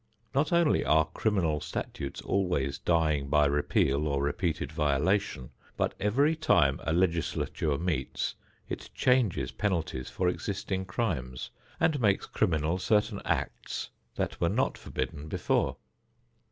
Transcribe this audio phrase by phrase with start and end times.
[0.33, 6.79] Not only are criminal statutes always dying by repeal or repeated violation, but every time
[6.83, 8.33] a legislature meets,
[8.67, 15.27] it changes penalties for existing crimes and makes criminal certain acts that were not forbidden
[15.27, 15.75] before.